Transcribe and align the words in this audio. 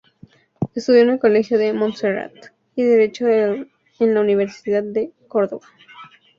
Estudió 0.73 1.01
en 1.03 1.09
el 1.11 1.19
Colegio 1.19 1.59
de 1.59 1.73
Monserrat, 1.73 2.33
y 2.75 2.81
derecho 2.81 3.27
en 3.27 3.71
la 4.15 4.21
Universidad 4.21 4.81
de 4.81 5.11
Córdoba. 5.27 5.67